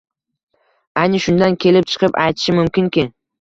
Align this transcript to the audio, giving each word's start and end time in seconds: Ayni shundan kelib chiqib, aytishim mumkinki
Ayni 1.01 1.19
shundan 1.25 1.59
kelib 1.67 1.87
chiqib, 1.93 2.19
aytishim 2.23 2.59
mumkinki 2.63 3.07